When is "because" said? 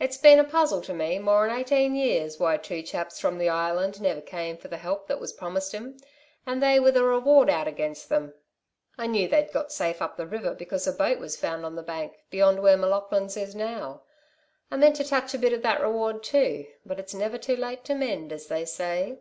10.54-10.86